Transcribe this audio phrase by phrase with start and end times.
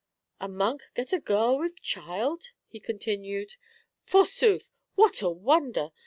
[0.41, 3.53] 'A monk get a girl with child!" he continued;"
[4.11, 5.91] forsooth, what a wonder!